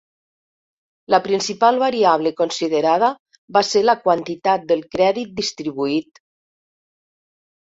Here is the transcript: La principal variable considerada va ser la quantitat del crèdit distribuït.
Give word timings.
La 1.13 1.17
principal 1.27 1.77
variable 1.83 2.31
considerada 2.39 3.09
va 3.59 3.63
ser 3.73 3.83
la 3.85 3.95
quantitat 4.07 4.67
del 4.73 4.83
crèdit 4.97 5.37
distribuït. 5.43 6.23